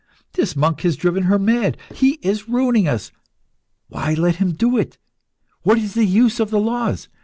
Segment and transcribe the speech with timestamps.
[0.33, 1.77] This monk has driven her mad.
[1.93, 3.11] He is ruining us.
[3.87, 4.97] Why let him do it?
[5.61, 7.07] What is the use of the laws?